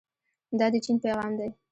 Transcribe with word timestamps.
دا 0.59 0.65
د 0.73 0.75
چین 0.85 0.97
پیغام 1.03 1.31
دی. 1.39 1.49